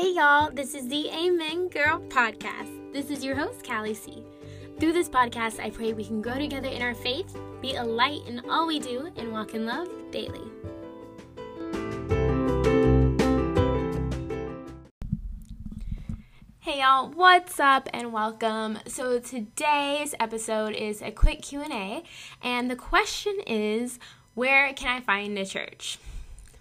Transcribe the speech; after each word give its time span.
Hey 0.00 0.14
y'all, 0.14 0.50
this 0.50 0.74
is 0.74 0.88
the 0.88 1.10
Amen 1.10 1.68
Girl 1.68 2.00
podcast. 2.08 2.90
This 2.90 3.10
is 3.10 3.22
your 3.22 3.36
host, 3.36 3.66
Callie 3.66 3.92
C. 3.92 4.24
Through 4.78 4.94
this 4.94 5.10
podcast, 5.10 5.60
I 5.60 5.68
pray 5.68 5.92
we 5.92 6.06
can 6.06 6.22
grow 6.22 6.38
together 6.38 6.70
in 6.70 6.80
our 6.80 6.94
faith, 6.94 7.36
be 7.60 7.74
a 7.74 7.84
light 7.84 8.26
in 8.26 8.40
all 8.48 8.66
we 8.66 8.78
do, 8.78 9.12
and 9.18 9.30
walk 9.30 9.52
in 9.52 9.66
love 9.66 9.88
daily. 10.10 10.40
Hey 16.60 16.80
y'all, 16.80 17.10
what's 17.10 17.60
up 17.60 17.86
and 17.92 18.10
welcome. 18.10 18.78
So 18.86 19.18
today's 19.18 20.14
episode 20.18 20.72
is 20.72 21.02
a 21.02 21.10
quick 21.10 21.42
Q&A 21.42 22.04
and 22.40 22.70
the 22.70 22.76
question 22.76 23.38
is 23.46 23.98
where 24.32 24.72
can 24.72 24.88
I 24.96 25.00
find 25.00 25.36
a 25.36 25.44
church? 25.44 25.98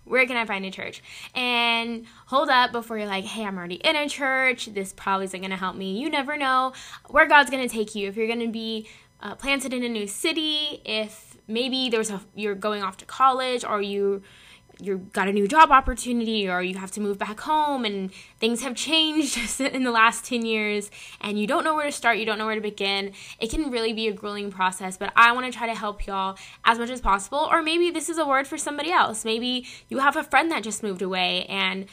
Where 0.09 0.25
can 0.25 0.35
I 0.35 0.45
find 0.45 0.65
a 0.65 0.71
church? 0.71 1.01
And 1.35 2.05
hold 2.25 2.49
up 2.49 2.71
before 2.71 2.97
you're 2.97 3.07
like, 3.07 3.25
hey, 3.25 3.45
I'm 3.45 3.57
already 3.57 3.75
in 3.75 3.95
a 3.95 4.09
church. 4.09 4.65
This 4.67 4.91
probably 4.91 5.25
isn't 5.25 5.39
going 5.39 5.51
to 5.51 5.57
help 5.57 5.75
me. 5.75 5.99
You 5.99 6.09
never 6.09 6.35
know 6.35 6.73
where 7.07 7.27
God's 7.27 7.49
going 7.49 7.67
to 7.67 7.73
take 7.73 7.95
you. 7.95 8.09
If 8.09 8.17
you're 8.17 8.27
going 8.27 8.39
to 8.39 8.51
be 8.51 8.87
uh, 9.21 9.35
planted 9.35 9.73
in 9.73 9.83
a 9.83 9.89
new 9.89 10.07
city, 10.07 10.81
if 10.83 11.37
maybe 11.47 11.89
there's 11.89 12.09
a 12.09 12.21
you're 12.35 12.55
going 12.55 12.83
off 12.83 12.97
to 12.97 13.05
college 13.05 13.63
or 13.63 13.81
you 13.81 14.23
you 14.81 15.09
got 15.11 15.27
a 15.27 15.33
new 15.33 15.47
job 15.47 15.71
opportunity 15.71 16.49
or 16.49 16.61
you 16.61 16.77
have 16.77 16.91
to 16.91 17.01
move 17.01 17.17
back 17.17 17.39
home 17.41 17.83
and 17.83 18.11
things 18.39 18.63
have 18.63 18.75
changed 18.75 19.59
in 19.59 19.83
the 19.83 19.91
last 19.91 20.25
10 20.25 20.45
years 20.45 20.89
and 21.21 21.39
you 21.39 21.45
don't 21.45 21.63
know 21.63 21.75
where 21.75 21.85
to 21.85 21.91
start, 21.91 22.17
you 22.17 22.25
don't 22.25 22.37
know 22.37 22.45
where 22.45 22.55
to 22.55 22.61
begin, 22.61 23.11
it 23.39 23.49
can 23.49 23.69
really 23.69 23.93
be 23.93 24.07
a 24.07 24.13
grueling 24.13 24.51
process. 24.51 24.97
But 24.97 25.11
I 25.15 25.31
want 25.33 25.45
to 25.51 25.57
try 25.57 25.67
to 25.67 25.75
help 25.75 26.07
y'all 26.07 26.37
as 26.63 26.79
much 26.79 26.89
as 26.89 27.01
possible. 27.01 27.47
Or 27.51 27.61
maybe 27.61 27.91
this 27.91 28.09
is 28.09 28.17
a 28.17 28.25
word 28.25 28.47
for 28.47 28.57
somebody 28.57 28.91
else. 28.91 29.25
Maybe 29.25 29.65
you 29.89 29.99
have 29.99 30.15
a 30.15 30.23
friend 30.23 30.51
that 30.51 30.63
just 30.63 30.81
moved 30.81 31.01
away 31.01 31.45
and 31.45 31.85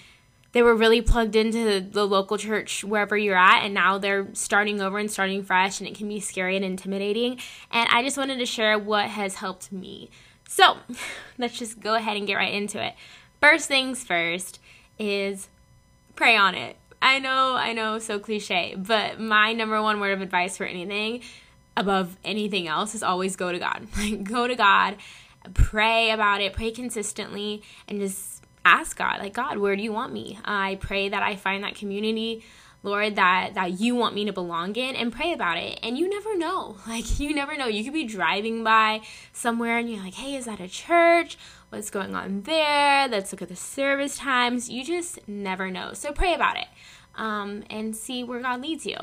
they 0.52 0.62
were 0.62 0.74
really 0.74 1.02
plugged 1.02 1.36
into 1.36 1.80
the 1.82 2.06
local 2.06 2.38
church 2.38 2.82
wherever 2.82 3.14
you're 3.14 3.36
at 3.36 3.62
and 3.62 3.74
now 3.74 3.98
they're 3.98 4.28
starting 4.32 4.80
over 4.80 4.96
and 4.96 5.10
starting 5.10 5.42
fresh 5.42 5.80
and 5.80 5.88
it 5.88 5.94
can 5.94 6.08
be 6.08 6.18
scary 6.18 6.56
and 6.56 6.64
intimidating 6.64 7.38
and 7.70 7.86
i 7.90 8.02
just 8.02 8.16
wanted 8.16 8.38
to 8.38 8.46
share 8.46 8.78
what 8.78 9.10
has 9.10 9.34
helped 9.34 9.70
me 9.70 10.08
so 10.48 10.76
let's 11.38 11.58
just 11.58 11.80
go 11.80 11.94
ahead 11.94 12.16
and 12.16 12.26
get 12.26 12.34
right 12.34 12.54
into 12.54 12.84
it. 12.84 12.94
First 13.40 13.68
things 13.68 14.04
first 14.04 14.60
is 14.98 15.48
pray 16.14 16.36
on 16.36 16.54
it. 16.54 16.76
I 17.02 17.18
know, 17.18 17.54
I 17.54 17.72
know, 17.72 17.98
so 17.98 18.18
cliche, 18.18 18.74
but 18.76 19.20
my 19.20 19.52
number 19.52 19.80
one 19.82 20.00
word 20.00 20.12
of 20.12 20.22
advice 20.22 20.56
for 20.56 20.64
anything 20.64 21.22
above 21.76 22.16
anything 22.24 22.66
else 22.66 22.94
is 22.94 23.02
always 23.02 23.36
go 23.36 23.52
to 23.52 23.58
God. 23.58 23.86
Like, 23.96 24.24
go 24.24 24.48
to 24.48 24.54
God, 24.54 24.96
pray 25.54 26.10
about 26.10 26.40
it, 26.40 26.54
pray 26.54 26.70
consistently, 26.70 27.62
and 27.86 28.00
just 28.00 28.42
ask 28.64 28.96
God, 28.96 29.20
like, 29.20 29.34
God, 29.34 29.58
where 29.58 29.76
do 29.76 29.82
you 29.82 29.92
want 29.92 30.12
me? 30.12 30.38
I 30.44 30.78
pray 30.80 31.08
that 31.08 31.22
I 31.22 31.36
find 31.36 31.62
that 31.64 31.74
community 31.74 32.44
Lord, 32.86 33.16
that 33.16 33.54
that 33.54 33.80
you 33.80 33.94
want 33.94 34.14
me 34.14 34.24
to 34.24 34.32
belong 34.32 34.76
in 34.76 34.94
and 34.94 35.12
pray 35.12 35.32
about 35.32 35.58
it. 35.58 35.80
And 35.82 35.98
you 35.98 36.08
never 36.08 36.36
know. 36.36 36.76
Like 36.86 37.18
you 37.18 37.34
never 37.34 37.56
know. 37.56 37.66
You 37.66 37.84
could 37.84 37.92
be 37.92 38.04
driving 38.04 38.62
by 38.64 39.00
somewhere 39.32 39.76
and 39.76 39.90
you're 39.90 40.02
like, 40.02 40.14
"Hey, 40.14 40.36
is 40.36 40.44
that 40.46 40.60
a 40.60 40.68
church? 40.68 41.36
What's 41.68 41.90
going 41.90 42.14
on 42.14 42.42
there? 42.42 43.08
Let's 43.08 43.32
look 43.32 43.42
at 43.42 43.48
the 43.48 43.56
service 43.56 44.16
times." 44.16 44.70
You 44.70 44.84
just 44.84 45.26
never 45.28 45.70
know. 45.70 45.92
So 45.92 46.12
pray 46.12 46.32
about 46.32 46.56
it. 46.56 46.68
Um, 47.16 47.64
and 47.68 47.96
see 47.96 48.22
where 48.22 48.40
God 48.40 48.62
leads 48.62 48.86
you. 48.86 48.96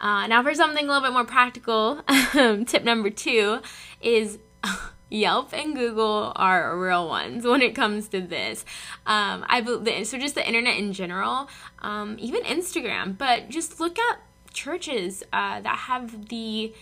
Uh, 0.00 0.26
now, 0.26 0.42
for 0.42 0.54
something 0.54 0.84
a 0.84 0.88
little 0.88 1.02
bit 1.02 1.12
more 1.12 1.24
practical, 1.24 2.02
tip 2.66 2.84
number 2.84 3.10
two 3.10 3.60
is 4.00 4.38
Yelp 5.08 5.52
and 5.52 5.74
Google 5.74 6.32
are 6.34 6.76
real 6.78 7.08
ones 7.08 7.44
when 7.44 7.62
it 7.62 7.74
comes 7.74 8.08
to 8.08 8.20
this. 8.20 8.64
Um, 9.06 9.44
I 9.48 9.62
so 10.04 10.18
just 10.18 10.34
the 10.34 10.46
internet 10.46 10.76
in 10.76 10.92
general, 10.92 11.48
um, 11.80 12.16
even 12.18 12.42
Instagram. 12.42 13.16
But 13.16 13.48
just 13.48 13.78
look 13.78 13.98
at 13.98 14.18
churches 14.52 15.22
uh, 15.32 15.60
that 15.60 15.76
have 15.76 16.28
the 16.28 16.72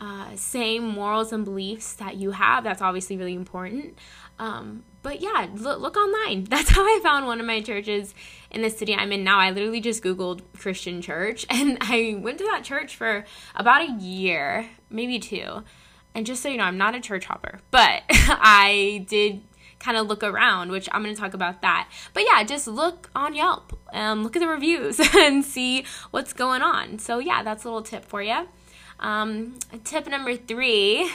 uh, 0.00 0.36
same 0.36 0.86
morals 0.86 1.32
and 1.32 1.44
beliefs 1.44 1.94
that 1.94 2.16
you 2.16 2.32
have. 2.32 2.64
That's 2.64 2.82
obviously 2.82 3.16
really 3.16 3.34
important. 3.34 3.98
Um, 4.38 4.84
but 5.02 5.20
yeah, 5.20 5.48
look, 5.54 5.80
look 5.80 5.96
online. 5.96 6.44
That's 6.48 6.70
how 6.70 6.82
I 6.82 7.00
found 7.02 7.26
one 7.26 7.40
of 7.40 7.46
my 7.46 7.60
churches 7.60 8.14
in 8.50 8.62
the 8.62 8.70
city 8.70 8.94
I'm 8.94 9.12
in 9.12 9.24
now. 9.24 9.38
I 9.38 9.50
literally 9.50 9.80
just 9.80 10.02
Googled 10.02 10.42
Christian 10.58 11.02
church 11.02 11.46
and 11.50 11.78
I 11.80 12.18
went 12.20 12.38
to 12.38 12.44
that 12.44 12.64
church 12.64 12.94
for 12.96 13.24
about 13.54 13.88
a 13.88 13.92
year, 13.92 14.70
maybe 14.90 15.18
two. 15.18 15.64
And 16.14 16.24
just 16.26 16.42
so 16.42 16.48
you 16.48 16.58
know, 16.58 16.64
I'm 16.64 16.78
not 16.78 16.94
a 16.94 17.00
church 17.00 17.24
hopper, 17.24 17.60
but 17.70 18.02
I 18.10 19.04
did 19.08 19.42
kind 19.80 19.96
of 19.96 20.06
look 20.06 20.22
around, 20.22 20.70
which 20.70 20.88
I'm 20.92 21.02
going 21.02 21.14
to 21.14 21.20
talk 21.20 21.34
about 21.34 21.60
that. 21.62 21.90
But 22.14 22.24
yeah, 22.24 22.42
just 22.44 22.66
look 22.66 23.10
on 23.14 23.34
Yelp, 23.34 23.78
um, 23.92 24.22
look 24.22 24.36
at 24.36 24.40
the 24.40 24.48
reviews 24.48 25.00
and 25.14 25.44
see 25.44 25.84
what's 26.10 26.32
going 26.32 26.62
on. 26.62 26.98
So 26.98 27.18
yeah, 27.18 27.42
that's 27.42 27.64
a 27.64 27.68
little 27.68 27.82
tip 27.82 28.04
for 28.04 28.22
you. 28.22 28.48
Um, 29.00 29.58
tip 29.82 30.06
number 30.08 30.36
three 30.36 31.10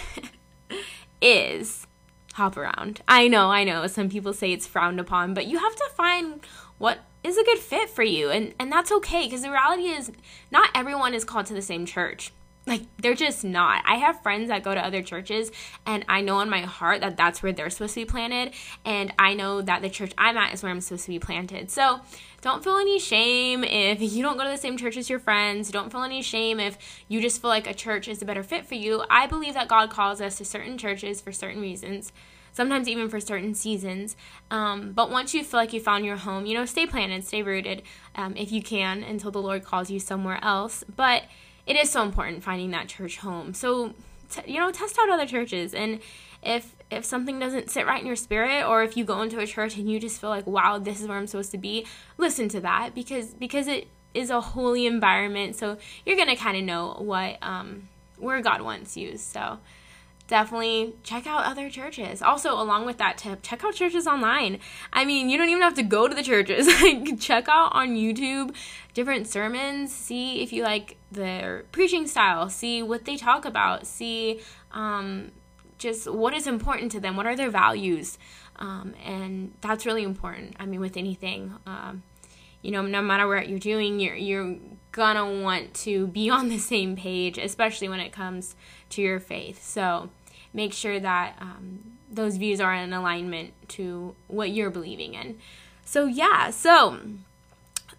is 1.21 1.87
hop 2.33 2.57
around. 2.57 3.01
I 3.07 3.27
know, 3.27 3.49
I 3.49 3.63
know. 3.63 3.87
Some 3.87 4.09
people 4.09 4.33
say 4.33 4.51
it's 4.51 4.67
frowned 4.67 4.99
upon, 4.99 5.33
but 5.33 5.47
you 5.47 5.57
have 5.57 5.75
to 5.75 5.89
find 5.95 6.41
what 6.77 6.99
is 7.23 7.37
a 7.37 7.43
good 7.43 7.59
fit 7.59 7.89
for 7.89 8.03
you, 8.03 8.29
and 8.29 8.53
and 8.59 8.71
that's 8.71 8.91
okay 8.91 9.25
because 9.25 9.41
the 9.41 9.51
reality 9.51 9.87
is 9.87 10.11
not 10.51 10.69
everyone 10.73 11.13
is 11.13 11.25
called 11.25 11.45
to 11.47 11.53
the 11.53 11.61
same 11.61 11.85
church. 11.85 12.31
Like, 12.69 12.83
they're 12.97 13.15
just 13.15 13.43
not. 13.43 13.83
I 13.85 13.95
have 13.95 14.21
friends 14.21 14.49
that 14.49 14.61
go 14.61 14.75
to 14.75 14.85
other 14.85 15.01
churches, 15.01 15.51
and 15.87 16.05
I 16.07 16.21
know 16.21 16.39
in 16.41 16.49
my 16.49 16.61
heart 16.61 17.01
that 17.01 17.17
that's 17.17 17.41
where 17.41 17.51
they're 17.51 17.71
supposed 17.71 17.95
to 17.95 18.01
be 18.01 18.05
planted, 18.05 18.53
and 18.85 19.11
I 19.17 19.33
know 19.33 19.61
that 19.63 19.81
the 19.81 19.89
church 19.89 20.13
I'm 20.19 20.37
at 20.37 20.53
is 20.53 20.61
where 20.61 20.71
I'm 20.71 20.79
supposed 20.79 21.05
to 21.05 21.11
be 21.11 21.17
planted. 21.17 21.71
So, 21.71 22.01
don't 22.41 22.63
feel 22.63 22.77
any 22.77 22.99
shame 22.99 23.63
if 23.63 24.01
you 24.13 24.23
don't 24.23 24.37
go 24.37 24.43
to 24.43 24.51
the 24.51 24.57
same 24.57 24.77
church 24.77 24.97
as 24.97 25.09
your 25.09 25.19
friends. 25.19 25.71
Don't 25.71 25.91
feel 25.91 26.03
any 26.03 26.21
shame 26.21 26.59
if 26.59 26.77
you 27.07 27.19
just 27.21 27.41
feel 27.41 27.49
like 27.49 27.67
a 27.67 27.73
church 27.73 28.07
is 28.07 28.21
a 28.21 28.25
better 28.25 28.43
fit 28.43 28.65
for 28.65 28.75
you. 28.75 29.03
I 29.09 29.25
believe 29.25 29.55
that 29.55 29.67
God 29.67 29.89
calls 29.89 30.21
us 30.21 30.37
to 30.37 30.45
certain 30.45 30.77
churches 30.77 31.19
for 31.19 31.31
certain 31.31 31.61
reasons 31.61 32.13
sometimes 32.51 32.87
even 32.87 33.07
for 33.07 33.19
certain 33.19 33.53
seasons. 33.53 34.17
Um, 34.51 34.91
but 34.91 35.09
once 35.09 35.33
you 35.33 35.43
feel 35.43 35.59
like 35.59 35.71
you 35.71 35.79
found 35.79 36.03
your 36.03 36.17
home, 36.17 36.45
you 36.45 36.53
know, 36.53 36.65
stay 36.65 36.85
planted, 36.85 37.25
stay 37.25 37.43
rooted 37.43 37.83
um, 38.15 38.35
if 38.35 38.51
you 38.51 38.61
can 38.61 39.03
until 39.03 39.31
the 39.31 39.41
Lord 39.41 39.63
calls 39.63 39.89
you 39.89 39.99
somewhere 39.99 40.39
else. 40.43 40.83
But 40.93 41.23
it 41.65 41.75
is 41.75 41.89
so 41.89 42.03
important 42.03 42.43
finding 42.43 42.71
that 42.71 42.87
church 42.87 43.17
home. 43.17 43.53
So, 43.53 43.93
t- 44.29 44.51
you 44.51 44.59
know, 44.59 44.71
test 44.71 44.97
out 44.99 45.09
other 45.09 45.25
churches 45.25 45.73
and 45.73 45.99
if 46.43 46.75
if 46.89 47.05
something 47.05 47.37
doesn't 47.39 47.69
sit 47.69 47.85
right 47.85 48.01
in 48.01 48.07
your 48.07 48.15
spirit 48.15 48.65
or 48.65 48.83
if 48.83 48.95
you 48.95 49.03
go 49.03 49.21
into 49.21 49.39
a 49.39 49.45
church 49.45 49.77
and 49.77 49.89
you 49.89 49.99
just 49.99 50.19
feel 50.19 50.29
like 50.29 50.47
wow 50.47 50.77
this 50.77 51.01
is 51.01 51.07
where 51.07 51.17
i'm 51.17 51.27
supposed 51.27 51.51
to 51.51 51.57
be 51.57 51.85
listen 52.17 52.47
to 52.47 52.59
that 52.61 52.95
because 52.95 53.33
because 53.33 53.67
it 53.67 53.87
is 54.13 54.29
a 54.29 54.41
holy 54.41 54.85
environment 54.85 55.55
so 55.55 55.77
you're 56.05 56.17
gonna 56.17 56.35
kind 56.35 56.57
of 56.57 56.63
know 56.63 56.95
what 56.99 57.37
um 57.41 57.87
where 58.17 58.41
god 58.41 58.61
wants 58.61 58.95
you 58.95 59.17
so 59.17 59.59
definitely 60.29 60.93
check 61.03 61.27
out 61.27 61.43
other 61.45 61.69
churches. 61.69 62.21
Also, 62.21 62.53
along 62.53 62.85
with 62.85 62.97
that 62.99 63.17
tip, 63.17 63.41
check 63.41 63.65
out 63.65 63.73
churches 63.73 64.07
online. 64.07 64.59
I 64.93 65.03
mean, 65.03 65.29
you 65.29 65.37
don't 65.37 65.49
even 65.49 65.63
have 65.63 65.73
to 65.73 65.83
go 65.83 66.07
to 66.07 66.15
the 66.15 66.23
churches. 66.23 66.67
like 66.81 67.19
check 67.19 67.49
out 67.49 67.71
on 67.73 67.89
YouTube 67.89 68.55
different 68.93 69.27
sermons, 69.27 69.93
see 69.93 70.41
if 70.41 70.51
you 70.53 70.63
like 70.63 70.97
their 71.11 71.65
preaching 71.71 72.07
style, 72.07 72.49
see 72.49 72.81
what 72.83 73.05
they 73.05 73.17
talk 73.17 73.45
about, 73.45 73.87
see 73.87 74.41
um, 74.71 75.31
just 75.77 76.11
what 76.11 76.33
is 76.33 76.47
important 76.47 76.91
to 76.91 76.99
them, 76.99 77.15
what 77.15 77.25
are 77.25 77.35
their 77.35 77.49
values. 77.49 78.17
Um, 78.57 78.93
and 79.05 79.53
that's 79.61 79.85
really 79.85 80.03
important. 80.03 80.55
I 80.59 80.65
mean, 80.65 80.81
with 80.81 80.97
anything, 80.97 81.53
um, 81.65 82.03
you 82.61 82.71
know, 82.71 82.81
no 82.81 83.01
matter 83.01 83.27
what 83.27 83.47
you're 83.47 83.57
doing, 83.57 83.99
you're 83.99 84.15
you're 84.15 84.57
gonna 84.91 85.41
want 85.41 85.73
to 85.75 86.07
be 86.07 86.29
on 86.37 86.49
the 86.49 86.57
same 86.57 86.95
page, 86.95 87.37
especially 87.37 87.87
when 87.87 87.99
it 87.99 88.11
comes 88.11 88.55
to 88.89 89.01
your 89.01 89.19
faith. 89.19 89.63
So 89.63 90.09
make 90.53 90.73
sure 90.73 90.99
that 90.99 91.35
um, 91.39 91.97
those 92.11 92.37
views 92.37 92.59
are 92.59 92.73
in 92.73 92.93
alignment 92.93 93.53
to 93.69 94.15
what 94.27 94.49
you're 94.49 94.69
believing 94.69 95.13
in. 95.13 95.37
So, 95.85 96.05
yeah, 96.05 96.49
so 96.49 96.99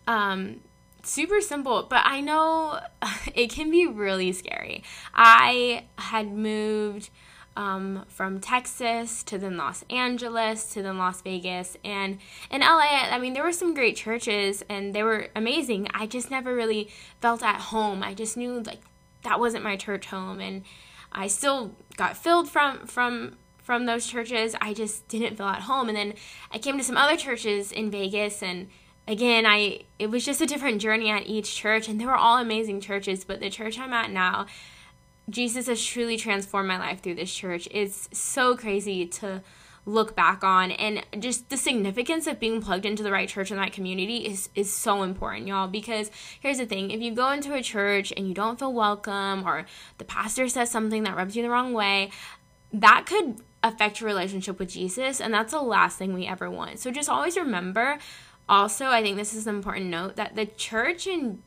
um, 0.06 0.60
super 1.02 1.40
simple, 1.40 1.86
but 1.88 2.02
I 2.04 2.20
know 2.20 2.80
it 3.34 3.50
can 3.50 3.70
be 3.70 3.86
really 3.86 4.32
scary. 4.32 4.82
I 5.14 5.84
had 5.96 6.32
moved. 6.32 7.10
Um, 7.56 8.04
from 8.08 8.40
Texas 8.40 9.24
to 9.24 9.36
then 9.36 9.56
Los 9.56 9.84
Angeles 9.90 10.72
to 10.72 10.82
then 10.82 10.98
Las 10.98 11.20
Vegas 11.20 11.76
and 11.84 12.18
in 12.48 12.60
LA 12.60 13.08
I 13.10 13.18
mean 13.18 13.34
there 13.34 13.42
were 13.42 13.52
some 13.52 13.74
great 13.74 13.96
churches 13.96 14.62
and 14.68 14.94
they 14.94 15.02
were 15.02 15.26
amazing 15.34 15.88
I 15.92 16.06
just 16.06 16.30
never 16.30 16.54
really 16.54 16.88
felt 17.20 17.42
at 17.42 17.60
home 17.60 18.04
I 18.04 18.14
just 18.14 18.36
knew 18.36 18.60
like 18.60 18.80
that 19.24 19.40
wasn't 19.40 19.64
my 19.64 19.76
church 19.76 20.06
home 20.06 20.40
and 20.40 20.62
I 21.12 21.26
still 21.26 21.74
got 21.96 22.16
filled 22.16 22.48
from 22.48 22.86
from 22.86 23.36
from 23.62 23.86
those 23.86 24.06
churches. 24.06 24.54
I 24.60 24.74
just 24.74 25.06
didn't 25.08 25.36
feel 25.36 25.46
at 25.46 25.62
home. 25.62 25.88
And 25.88 25.96
then 25.96 26.14
I 26.50 26.58
came 26.58 26.76
to 26.78 26.84
some 26.84 26.96
other 26.96 27.16
churches 27.16 27.70
in 27.72 27.90
Vegas 27.90 28.42
and 28.42 28.68
again, 29.06 29.46
I 29.46 29.82
it 29.98 30.10
was 30.10 30.24
just 30.24 30.40
a 30.40 30.46
different 30.46 30.80
journey 30.80 31.10
at 31.10 31.26
each 31.26 31.54
church 31.54 31.88
and 31.88 32.00
they 32.00 32.06
were 32.06 32.16
all 32.16 32.38
amazing 32.38 32.80
churches, 32.80 33.24
but 33.24 33.40
the 33.40 33.50
church 33.50 33.78
I'm 33.78 33.92
at 33.92 34.10
now 34.10 34.46
Jesus 35.28 35.68
has 35.68 35.84
truly 35.84 36.16
transformed 36.16 36.68
my 36.68 36.78
life 36.78 37.00
through 37.00 37.14
this 37.14 37.32
church. 37.32 37.68
It's 37.70 38.08
so 38.12 38.56
crazy 38.56 39.06
to 39.06 39.42
look 39.86 40.14
back 40.14 40.44
on. 40.44 40.70
And 40.72 41.04
just 41.18 41.48
the 41.48 41.56
significance 41.56 42.26
of 42.26 42.40
being 42.40 42.60
plugged 42.60 42.86
into 42.86 43.02
the 43.02 43.12
right 43.12 43.28
church 43.28 43.50
in 43.50 43.56
that 43.56 43.72
community 43.72 44.18
is 44.18 44.48
is 44.54 44.72
so 44.72 45.02
important 45.02 45.46
y'all. 45.46 45.68
Because 45.68 46.10
here's 46.40 46.58
the 46.58 46.66
thing. 46.66 46.90
If 46.90 47.00
you 47.00 47.14
go 47.14 47.30
into 47.30 47.54
a 47.54 47.62
church 47.62 48.12
and 48.16 48.28
you 48.28 48.34
don't 48.34 48.58
feel 48.58 48.72
welcome 48.72 49.46
or 49.46 49.66
the 49.98 50.04
pastor 50.04 50.48
says 50.48 50.70
something 50.70 51.02
that 51.04 51.16
rubs 51.16 51.36
you 51.36 51.42
the 51.42 51.50
wrong 51.50 51.72
way 51.72 52.10
that 52.72 53.04
could 53.06 53.42
affect 53.62 54.00
your 54.00 54.08
relationship 54.08 54.58
with 54.58 54.70
Jesus. 54.70 55.20
And 55.20 55.34
that's 55.34 55.52
the 55.52 55.60
last 55.60 55.98
thing 55.98 56.14
we 56.14 56.26
ever 56.26 56.50
want. 56.50 56.78
So 56.78 56.90
just 56.90 57.08
always 57.08 57.36
remember 57.36 57.98
also 58.48 58.86
i 58.86 59.00
think 59.00 59.16
this 59.16 59.32
is 59.32 59.46
an 59.46 59.54
important 59.54 59.86
note 59.86 60.16
that 60.16 60.34
the 60.34 60.44
church 60.44 61.06
and 61.06 61.40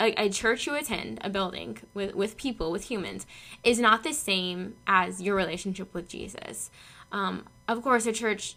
a, 0.00 0.14
a, 0.22 0.28
church 0.30 0.66
you 0.66 0.74
attend, 0.74 1.20
a 1.22 1.28
building 1.28 1.78
with, 1.92 2.14
with 2.14 2.36
people, 2.36 2.72
with 2.72 2.84
humans, 2.84 3.26
is 3.62 3.78
not 3.78 4.02
the 4.02 4.12
same 4.12 4.74
as 4.86 5.20
your 5.20 5.36
relationship 5.36 5.92
with 5.92 6.08
Jesus. 6.08 6.70
Um, 7.12 7.44
of 7.70 7.82
course, 7.82 8.06
a 8.06 8.12
church 8.12 8.56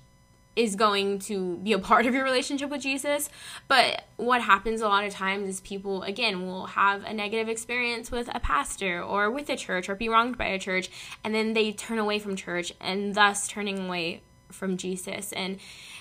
is 0.56 0.76
going 0.76 1.18
to 1.18 1.58
be 1.58 1.74
a 1.74 1.80
part 1.80 2.06
of 2.06 2.14
your 2.14 2.24
relationship 2.24 2.70
with 2.70 2.82
Jesus. 2.82 3.30
But 3.68 4.06
what 4.18 4.42
happens 4.42 4.82
a 4.82 4.88
lot 4.88 5.04
of 5.04 5.12
times 5.12 5.50
is 5.50 5.62
people, 5.62 6.04
again, 6.04 6.46
will 6.46 6.68
have 6.68 7.04
a 7.04 7.14
negative 7.14 7.50
experience 7.50 8.12
with 8.12 8.30
a 8.34 8.40
pastor 8.40 9.02
or 9.02 9.32
with 9.32 9.50
a 9.50 9.56
church 9.56 9.90
or 9.90 9.96
be 9.96 10.10
wronged 10.10 10.38
by 10.38 10.46
a 10.46 10.60
church, 10.60 10.90
and 11.24 11.34
then 11.34 11.54
they 11.54 11.72
turn 11.72 11.98
away 11.98 12.20
from 12.20 12.36
church 12.36 12.72
and 12.80 13.16
thus 13.16 13.48
turning 13.48 13.86
away 13.86 14.22
from 14.52 14.78
Jesus. 14.78 15.32
And 15.32 15.58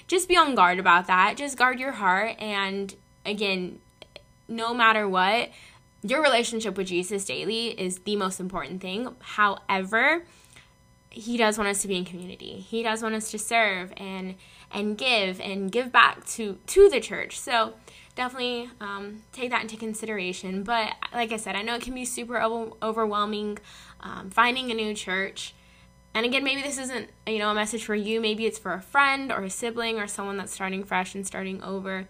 just 0.06 0.28
be 0.28 0.36
on 0.36 0.54
guard 0.54 0.78
about 0.78 1.06
that. 1.06 1.36
Just 1.36 1.56
guard 1.56 1.80
your 1.80 1.92
heart. 1.92 2.36
And 2.38 2.94
again, 3.24 3.78
no 4.48 4.74
matter 4.74 5.08
what, 5.08 5.50
your 6.02 6.22
relationship 6.22 6.76
with 6.76 6.88
Jesus 6.88 7.24
daily 7.24 7.68
is 7.68 8.00
the 8.00 8.16
most 8.16 8.40
important 8.40 8.80
thing. 8.82 9.14
However, 9.20 10.24
he 11.12 11.36
does 11.36 11.58
want 11.58 11.68
us 11.68 11.82
to 11.82 11.88
be 11.88 11.96
in 11.96 12.04
community. 12.04 12.64
He 12.68 12.82
does 12.82 13.02
want 13.02 13.14
us 13.14 13.30
to 13.30 13.38
serve 13.38 13.92
and 13.96 14.36
and 14.70 14.96
give 14.96 15.40
and 15.40 15.70
give 15.70 15.92
back 15.92 16.24
to 16.26 16.58
to 16.66 16.88
the 16.88 17.00
church. 17.00 17.38
So 17.38 17.74
definitely 18.14 18.70
um, 18.80 19.22
take 19.32 19.50
that 19.50 19.62
into 19.62 19.76
consideration. 19.76 20.62
But 20.62 20.94
like 21.12 21.32
I 21.32 21.36
said, 21.36 21.56
I 21.56 21.62
know 21.62 21.74
it 21.74 21.82
can 21.82 21.94
be 21.94 22.04
super 22.04 22.40
overwhelming 22.42 23.58
um, 24.00 24.30
finding 24.30 24.70
a 24.70 24.74
new 24.74 24.94
church. 24.94 25.54
And 26.14 26.26
again, 26.26 26.44
maybe 26.44 26.62
this 26.62 26.78
isn't 26.78 27.10
you 27.26 27.38
know 27.38 27.50
a 27.50 27.54
message 27.54 27.84
for 27.84 27.94
you. 27.94 28.20
Maybe 28.20 28.46
it's 28.46 28.58
for 28.58 28.72
a 28.72 28.82
friend 28.82 29.30
or 29.30 29.42
a 29.42 29.50
sibling 29.50 29.98
or 29.98 30.06
someone 30.06 30.36
that's 30.36 30.52
starting 30.52 30.84
fresh 30.84 31.14
and 31.14 31.26
starting 31.26 31.62
over. 31.62 32.08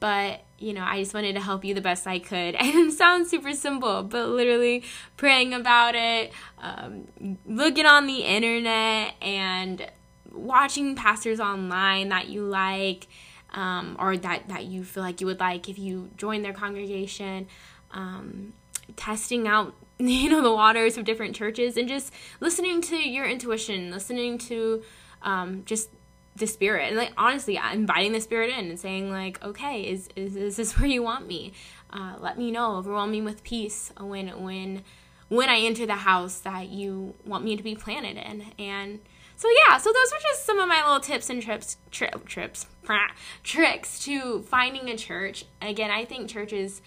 But 0.00 0.42
you 0.58 0.72
know, 0.72 0.82
I 0.82 1.00
just 1.00 1.12
wanted 1.12 1.34
to 1.34 1.40
help 1.40 1.64
you 1.64 1.74
the 1.74 1.80
best 1.80 2.06
I 2.06 2.18
could. 2.18 2.54
And 2.60 2.88
it 2.88 2.92
sounds 2.92 3.30
super 3.30 3.52
simple, 3.52 4.02
but 4.02 4.28
literally 4.28 4.84
praying 5.16 5.52
about 5.52 5.94
it, 5.94 6.32
um, 6.58 7.08
looking 7.46 7.86
on 7.86 8.06
the 8.06 8.20
internet, 8.20 9.14
and 9.20 9.90
watching 10.32 10.94
pastors 10.96 11.40
online 11.40 12.08
that 12.08 12.28
you 12.28 12.42
like, 12.42 13.06
um, 13.52 13.96
or 13.98 14.16
that, 14.16 14.48
that 14.48 14.64
you 14.64 14.84
feel 14.84 15.02
like 15.02 15.20
you 15.20 15.26
would 15.26 15.40
like 15.40 15.68
if 15.68 15.78
you 15.78 16.10
join 16.16 16.42
their 16.42 16.52
congregation, 16.52 17.46
um, 17.92 18.52
testing 18.96 19.48
out 19.48 19.74
you 19.98 20.28
know 20.28 20.42
the 20.42 20.52
waters 20.52 20.98
of 20.98 21.04
different 21.04 21.34
churches 21.34 21.76
and 21.76 21.88
just 21.88 22.12
listening 22.40 22.82
to 22.82 22.96
your 22.96 23.24
intuition 23.24 23.90
listening 23.90 24.36
to 24.36 24.82
um, 25.22 25.62
just 25.64 25.88
the 26.36 26.46
spirit. 26.46 26.88
And 26.88 26.96
like 26.96 27.12
honestly 27.16 27.58
inviting 27.72 28.12
the 28.12 28.20
spirit 28.20 28.50
in 28.50 28.70
and 28.70 28.78
saying 28.78 29.10
like 29.10 29.42
okay 29.42 29.82
is 29.82 30.08
is, 30.16 30.36
is 30.36 30.56
this 30.56 30.72
where 30.78 30.88
you 30.88 31.02
want 31.02 31.26
me? 31.26 31.52
Uh, 31.90 32.14
let 32.18 32.38
me 32.38 32.50
know. 32.50 32.76
Overwhelm 32.76 33.10
me 33.10 33.22
with 33.22 33.42
peace 33.42 33.92
when 33.98 34.28
when 34.42 34.82
when 35.28 35.48
i 35.48 35.58
enter 35.58 35.86
the 35.86 35.96
house 35.96 36.38
that 36.40 36.68
you 36.68 37.14
want 37.24 37.44
me 37.44 37.56
to 37.56 37.62
be 37.62 37.74
planted 37.74 38.16
in. 38.16 38.46
And 38.58 39.00
so 39.36 39.48
yeah 39.66 39.76
so 39.78 39.92
those 39.92 40.12
were 40.12 40.22
just 40.22 40.44
some 40.44 40.58
of 40.58 40.68
my 40.68 40.82
little 40.82 41.00
tips 41.00 41.30
and 41.30 41.42
trips 41.42 41.76
tri- 41.90 42.12
trips 42.26 42.66
tricks 43.42 43.98
to 44.00 44.42
finding 44.42 44.88
a 44.88 44.96
church. 44.96 45.44
Again 45.60 45.90
i 45.90 46.04
think 46.04 46.28
churches 46.28 46.80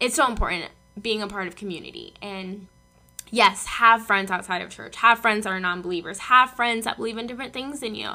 it's 0.00 0.14
so 0.14 0.26
important 0.26 0.70
being 1.00 1.22
a 1.22 1.28
part 1.28 1.46
of 1.46 1.56
community. 1.56 2.14
And 2.20 2.66
yes, 3.30 3.66
have 3.66 4.06
friends 4.06 4.30
outside 4.30 4.62
of 4.62 4.70
church, 4.70 4.96
have 4.96 5.18
friends 5.20 5.44
that 5.44 5.50
are 5.50 5.60
non 5.60 5.82
believers, 5.82 6.18
have 6.18 6.50
friends 6.50 6.84
that 6.84 6.96
believe 6.96 7.18
in 7.18 7.26
different 7.26 7.52
things 7.52 7.80
than 7.80 7.94
you 7.94 8.10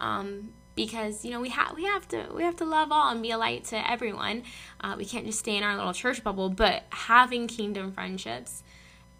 um, 0.00 0.52
because 0.76 1.24
you 1.24 1.30
know 1.30 1.40
we 1.40 1.48
have 1.48 1.74
we 1.74 1.84
have 1.84 2.06
to 2.08 2.26
we 2.34 2.42
have 2.42 2.56
to 2.56 2.64
love 2.64 2.92
all 2.92 3.10
and 3.10 3.22
be 3.22 3.30
a 3.30 3.38
light 3.38 3.64
to 3.64 3.90
everyone. 3.90 4.44
Uh, 4.80 4.94
we 4.96 5.04
can't 5.04 5.26
just 5.26 5.38
stay 5.40 5.56
in 5.56 5.62
our 5.62 5.76
little 5.76 5.94
church 5.94 6.22
bubble, 6.22 6.50
but 6.50 6.84
having 6.90 7.48
kingdom 7.48 7.90
friendships 7.92 8.62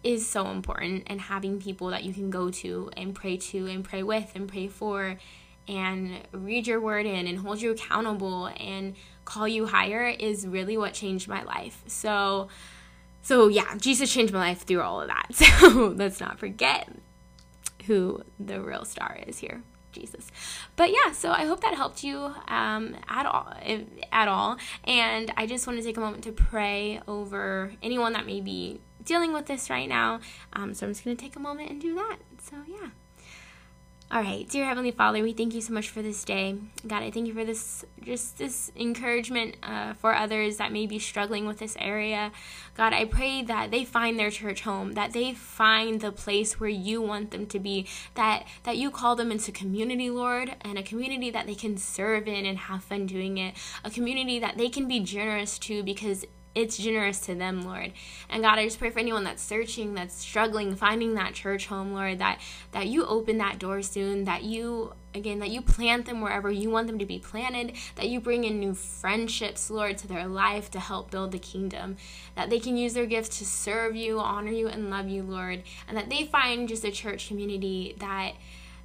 is 0.03 0.29
so 0.29 0.47
important, 0.47 1.03
and 1.07 1.19
having 1.19 1.59
people 1.59 1.87
that 1.87 2.03
you 2.03 2.13
can 2.13 2.29
go 2.29 2.49
to 2.49 2.89
and 2.95 3.13
pray 3.13 3.35
to 3.35 3.65
and 3.65 3.83
pray 3.83 4.03
with 4.03 4.31
and 4.35 4.47
pray 4.47 4.67
for, 4.67 5.17
and 5.67 6.21
read 6.31 6.67
your 6.67 6.79
word 6.79 7.05
in 7.05 7.27
and 7.27 7.39
hold 7.39 7.61
you 7.61 7.71
accountable 7.71 8.45
and 8.59 8.95
call 9.25 9.47
you 9.47 9.65
higher 9.65 10.07
is 10.07 10.47
really 10.47 10.77
what 10.77 10.93
changed 10.93 11.27
my 11.27 11.43
life. 11.43 11.83
So. 11.87 12.47
So 13.23 13.49
yeah, 13.49 13.75
Jesus 13.75 14.13
changed 14.13 14.31
my 14.31 14.39
life 14.39 14.61
through 14.65 14.81
all 14.81 15.01
of 15.01 15.09
that. 15.09 15.27
So 15.33 15.93
let's 15.97 16.21
not 16.21 16.39
forget 16.39 16.87
who 17.85 18.21
the 18.39 18.61
real 18.61 18.85
star 18.85 19.19
is 19.27 19.39
here. 19.39 19.63
Jesus. 19.91 20.27
But 20.75 20.91
yeah, 20.91 21.11
so 21.11 21.31
I 21.31 21.45
hope 21.45 21.61
that 21.61 21.73
helped 21.73 22.03
you 22.03 22.33
um, 22.47 22.95
at 23.09 23.25
all, 23.25 23.53
at 24.11 24.27
all. 24.27 24.57
And 24.83 25.33
I 25.37 25.45
just 25.45 25.67
want 25.67 25.79
to 25.79 25.85
take 25.85 25.97
a 25.97 26.01
moment 26.01 26.23
to 26.25 26.31
pray 26.31 27.01
over 27.07 27.73
anyone 27.81 28.13
that 28.13 28.25
may 28.25 28.41
be 28.41 28.79
dealing 29.03 29.33
with 29.33 29.45
this 29.45 29.69
right 29.69 29.89
now. 29.89 30.19
Um, 30.53 30.73
so 30.73 30.85
I'm 30.85 30.91
just 30.91 31.03
going 31.03 31.15
to 31.15 31.21
take 31.21 31.35
a 31.35 31.39
moment 31.39 31.71
and 31.71 31.81
do 31.81 31.95
that. 31.95 32.17
So 32.41 32.57
yeah. 32.67 32.89
All 34.09 34.21
right, 34.21 34.47
dear 34.47 34.63
Heavenly 34.63 34.91
Father, 34.91 35.21
we 35.21 35.33
thank 35.33 35.53
you 35.53 35.59
so 35.59 35.73
much 35.73 35.89
for 35.89 36.01
this 36.01 36.23
day. 36.23 36.55
God, 36.87 37.03
I 37.03 37.11
thank 37.11 37.27
you 37.27 37.33
for 37.33 37.43
this, 37.43 37.83
just 38.01 38.37
this 38.37 38.71
encouragement 38.73 39.57
uh, 39.61 39.95
for 39.95 40.15
others 40.15 40.55
that 40.57 40.71
may 40.71 40.87
be 40.87 40.97
struggling 40.97 41.45
with 41.45 41.59
this 41.59 41.75
area. 41.77 42.31
God, 42.77 42.93
I 42.93 43.03
pray 43.03 43.43
that 43.43 43.69
they 43.69 43.83
find 43.83 44.17
their 44.17 44.31
church 44.31 44.61
home, 44.61 44.93
that 44.93 45.11
they 45.11 45.33
find 45.33 45.99
the 45.99 46.13
place 46.13 46.57
where 46.57 46.69
you 46.69 47.01
want 47.01 47.31
them 47.31 47.47
to 47.47 47.59
be, 47.59 47.85
that 48.15 48.47
that 48.63 48.77
you 48.77 48.91
call 48.91 49.17
them 49.17 49.29
into 49.29 49.51
community, 49.51 50.09
Lord, 50.09 50.55
and 50.61 50.77
a 50.77 50.83
community 50.83 51.29
that 51.31 51.45
they 51.45 51.55
can 51.55 51.75
serve 51.75 52.29
in 52.29 52.45
and 52.45 52.57
have 52.57 52.85
fun 52.85 53.07
doing 53.07 53.37
it, 53.37 53.55
a 53.83 53.91
community 53.91 54.39
that 54.39 54.57
they 54.57 54.69
can 54.69 54.87
be 54.87 55.01
generous 55.01 55.59
to 55.59 55.83
because 55.83 56.23
it's 56.57 56.75
generous 56.75 57.19
to 57.19 57.35
them, 57.35 57.61
Lord. 57.61 57.93
And 58.29 58.41
God, 58.41 58.57
I 58.57 58.65
just 58.65 58.79
pray 58.79 58.89
for 58.89 58.97
anyone 58.97 59.23
that's 59.23 59.43
searching, 59.43 59.93
that's 59.93 60.15
struggling, 60.15 60.75
finding 60.75 61.13
that 61.13 61.35
church 61.35 61.67
home, 61.67 61.93
Lord, 61.93 62.17
that 62.17 62.39
that 62.71 62.87
you 62.87 63.05
open 63.05 63.37
that 63.37 63.59
door 63.59 63.83
soon, 63.83 64.23
that 64.23 64.43
you 64.43 64.93
again 65.13 65.37
that 65.39 65.51
you 65.51 65.61
plant 65.61 66.07
them 66.07 66.19
wherever 66.19 66.49
you 66.49 66.71
want 66.71 66.87
them 66.87 66.97
to 66.97 67.05
be 67.05 67.19
planted, 67.19 67.73
that 67.95 68.09
you 68.09 68.19
bring 68.19 68.43
in 68.43 68.59
new 68.59 68.73
friendships, 68.73 69.69
Lord, 69.69 69.99
to 69.99 70.07
their 70.07 70.27
life 70.27 70.71
to 70.71 70.79
help 70.79 71.11
build 71.11 71.31
the 71.31 71.39
kingdom, 71.39 71.97
that 72.35 72.49
they 72.49 72.59
can 72.59 72.75
use 72.75 72.95
their 72.95 73.05
gifts 73.05 73.37
to 73.37 73.45
serve 73.45 73.95
you, 73.95 74.19
honor 74.19 74.51
you, 74.51 74.67
and 74.67 74.89
love 74.89 75.07
you, 75.07 75.21
Lord, 75.21 75.61
and 75.87 75.95
that 75.95 76.09
they 76.09 76.25
find 76.25 76.67
just 76.67 76.83
a 76.83 76.91
church 76.91 77.27
community 77.27 77.95
that 77.99 78.33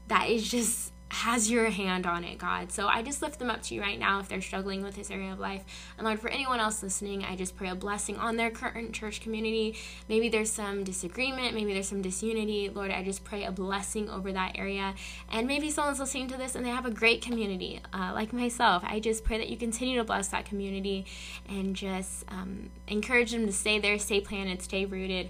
that 0.09 0.29
is 0.29 0.50
just 0.50 0.93
has 1.12 1.50
your 1.50 1.69
hand 1.69 2.07
on 2.07 2.25
it, 2.25 2.38
God. 2.38 2.73
So 2.73 2.88
I 2.88 3.02
just 3.02 3.21
lift 3.21 3.38
them 3.38 3.50
up 3.50 3.62
to 3.64 3.75
you 3.75 3.83
right 3.83 3.99
now 3.99 4.21
if 4.21 4.28
they're 4.28 4.40
struggling 4.40 4.83
with 4.83 4.97
this 4.97 5.11
area 5.11 5.31
of 5.31 5.38
life. 5.38 5.62
And 5.99 6.07
Lord, 6.07 6.19
for 6.19 6.28
anyone 6.28 6.59
else 6.59 6.83
listening, 6.83 7.23
I 7.23 7.37
just 7.37 7.54
pray 7.54 7.69
a 7.69 7.75
blessing 7.75 8.16
on 8.16 8.37
their 8.37 8.50
current 8.50 8.95
church 8.95 9.21
community. 9.21 9.76
Maybe 10.09 10.31
there's 10.31 10.50
some 10.50 10.85
disagreement, 10.85 11.54
maybe 11.54 11.75
there's 11.75 11.87
some 11.87 12.00
disunity. 12.00 12.71
Lord, 12.71 12.90
I 12.90 13.04
just 13.04 13.25
pray 13.25 13.45
a 13.45 13.52
blessing 13.52 14.09
over 14.09 14.33
that 14.33 14.52
area. 14.57 14.95
And 15.31 15.47
maybe 15.47 15.71
someone's 15.71 16.00
listening 16.00 16.28
to 16.28 16.38
this 16.38 16.54
and 16.54 16.64
they 16.64 16.71
have 16.71 16.87
a 16.87 16.90
great 16.90 17.21
community, 17.21 17.81
uh, 17.92 18.12
like 18.14 18.33
myself. 18.33 18.83
I 18.87 18.99
just 18.99 19.23
pray 19.23 19.37
that 19.37 19.50
you 19.50 19.59
continue 19.59 19.99
to 19.99 20.04
bless 20.04 20.28
that 20.28 20.47
community 20.47 21.04
and 21.47 21.76
just 21.76 22.25
um, 22.28 22.71
encourage 22.88 23.33
them 23.33 23.45
to 23.45 23.52
stay 23.52 23.78
there, 23.78 23.99
stay 23.99 24.23
planted, 24.23 24.62
stay 24.62 24.87
rooted 24.87 25.28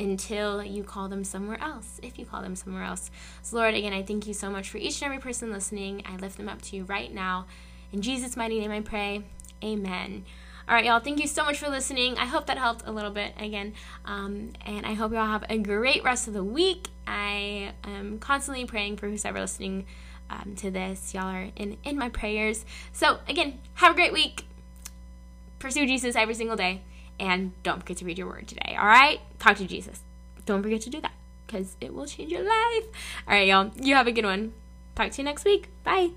until 0.00 0.64
you 0.64 0.82
call 0.82 1.08
them 1.08 1.22
somewhere 1.22 1.60
else, 1.60 2.00
if 2.02 2.18
you 2.18 2.24
call 2.24 2.42
them 2.42 2.56
somewhere 2.56 2.82
else. 2.82 3.10
So, 3.42 3.56
Lord, 3.56 3.74
again, 3.74 3.92
I 3.92 4.02
thank 4.02 4.26
you 4.26 4.34
so 4.34 4.50
much 4.50 4.70
for 4.70 4.78
each 4.78 5.02
and 5.02 5.12
every 5.12 5.22
person 5.22 5.52
listening. 5.52 6.02
I 6.06 6.16
lift 6.16 6.38
them 6.38 6.48
up 6.48 6.62
to 6.62 6.76
you 6.76 6.84
right 6.84 7.12
now. 7.12 7.46
In 7.92 8.00
Jesus' 8.00 8.36
mighty 8.36 8.58
name 8.58 8.70
I 8.70 8.80
pray. 8.80 9.22
Amen. 9.62 10.24
All 10.68 10.74
right, 10.74 10.84
y'all, 10.84 11.00
thank 11.00 11.20
you 11.20 11.26
so 11.26 11.44
much 11.44 11.58
for 11.58 11.68
listening. 11.68 12.16
I 12.16 12.24
hope 12.26 12.46
that 12.46 12.56
helped 12.56 12.86
a 12.86 12.92
little 12.92 13.10
bit 13.10 13.34
again. 13.38 13.74
Um, 14.04 14.52
and 14.64 14.86
I 14.86 14.94
hope 14.94 15.12
y'all 15.12 15.26
have 15.26 15.44
a 15.50 15.58
great 15.58 16.02
rest 16.02 16.28
of 16.28 16.34
the 16.34 16.44
week. 16.44 16.88
I 17.06 17.74
am 17.84 18.18
constantly 18.20 18.64
praying 18.64 18.96
for 18.96 19.08
who's 19.08 19.24
ever 19.24 19.40
listening 19.40 19.86
um, 20.30 20.54
to 20.56 20.70
this. 20.70 21.12
Y'all 21.12 21.24
are 21.24 21.48
in, 21.56 21.76
in 21.84 21.98
my 21.98 22.08
prayers. 22.08 22.64
So, 22.92 23.18
again, 23.28 23.58
have 23.74 23.92
a 23.92 23.94
great 23.94 24.12
week. 24.12 24.46
Pursue 25.58 25.86
Jesus 25.86 26.16
every 26.16 26.34
single 26.34 26.56
day. 26.56 26.82
And 27.20 27.52
don't 27.62 27.80
forget 27.80 27.98
to 27.98 28.04
read 28.04 28.18
your 28.18 28.26
word 28.26 28.48
today, 28.48 28.76
all 28.78 28.86
right? 28.86 29.20
Talk 29.38 29.58
to 29.58 29.66
Jesus. 29.66 30.00
Don't 30.46 30.62
forget 30.62 30.80
to 30.82 30.90
do 30.90 31.00
that 31.02 31.12
because 31.46 31.76
it 31.80 31.94
will 31.94 32.06
change 32.06 32.32
your 32.32 32.42
life. 32.42 32.84
All 33.28 33.34
right, 33.34 33.46
y'all. 33.46 33.70
You 33.76 33.94
have 33.94 34.06
a 34.06 34.12
good 34.12 34.24
one. 34.24 34.54
Talk 34.94 35.10
to 35.12 35.18
you 35.18 35.24
next 35.24 35.44
week. 35.44 35.68
Bye. 35.84 36.10